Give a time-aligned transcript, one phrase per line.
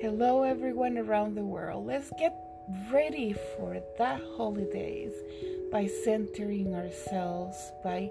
[0.00, 1.86] Hello, everyone around the world.
[1.86, 2.34] Let's get
[2.90, 5.12] ready for that holidays
[5.70, 8.10] by centering ourselves, by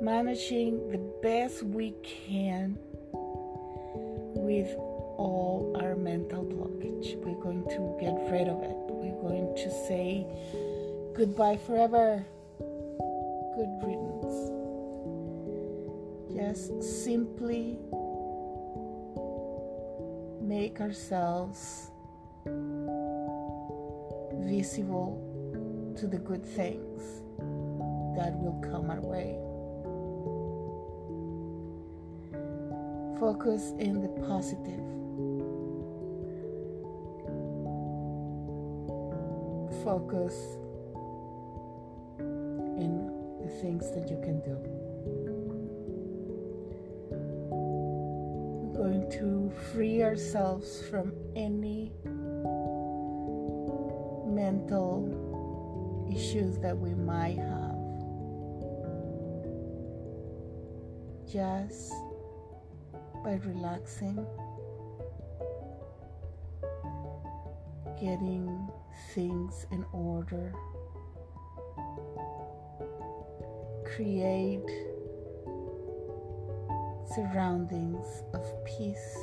[0.00, 2.76] managing the best we can
[3.12, 7.14] with all our mental blockage.
[7.22, 8.74] We're going to get rid of it.
[8.88, 10.26] We're going to say
[11.14, 12.26] goodbye forever.
[12.58, 14.50] Good riddance.
[16.34, 17.78] Just simply
[20.54, 21.90] make ourselves
[24.46, 25.18] visible
[25.98, 27.22] to the good things
[28.16, 29.34] that will come our way.
[33.18, 34.84] Focus in the positive.
[39.82, 40.36] Focus
[42.84, 42.92] in
[43.42, 44.83] the things that you can do.
[48.84, 51.90] Going to free ourselves from any
[54.26, 55.08] mental
[56.14, 57.78] issues that we might have.
[61.32, 61.94] Just
[63.24, 64.26] by relaxing,
[67.98, 68.68] getting
[69.14, 70.52] things in order,
[73.96, 74.93] create
[77.12, 79.18] surroundings of peace.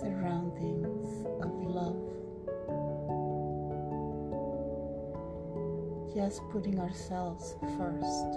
[0.00, 1.96] Surroundings of love.
[6.14, 8.32] Just putting ourselves first.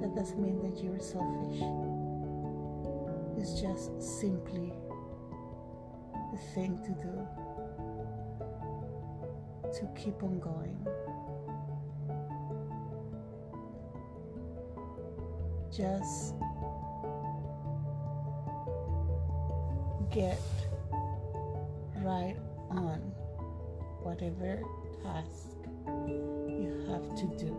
[0.00, 1.62] That doesn't mean that you're selfish.
[3.38, 4.72] It's just simply
[6.32, 7.26] the thing to do
[9.72, 10.76] to keep on going.
[15.74, 16.34] Just
[20.10, 20.38] get
[22.02, 22.36] right
[22.68, 22.98] on
[24.02, 24.62] whatever
[25.02, 25.46] task
[26.06, 27.56] you have to do.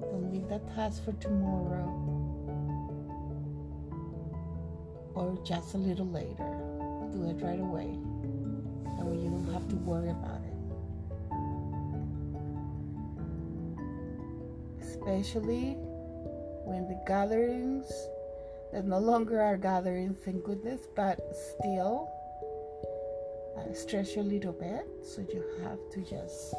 [0.00, 1.88] Don't leave that task for tomorrow
[5.16, 6.54] or just a little later.
[7.10, 7.98] Do it right away.
[8.96, 10.54] That way you don't have to worry about it.
[14.86, 15.76] Especially
[16.68, 17.90] when the gatherings
[18.72, 22.10] that no longer are gatherings, thank goodness, but still
[23.56, 24.86] uh, stress you a little bit.
[25.02, 26.54] So you have to just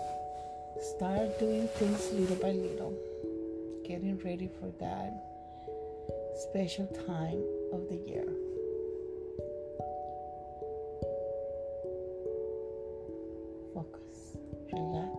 [0.95, 2.97] start doing things little by little,
[3.85, 5.13] getting ready for that
[6.49, 8.25] special time of the year.
[13.75, 14.37] Focus,
[14.73, 15.18] relax,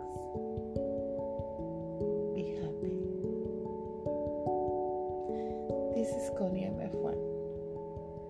[6.01, 7.13] This is Connie MF1.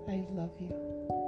[0.08, 1.19] I love you.